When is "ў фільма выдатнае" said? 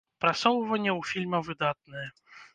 0.99-2.07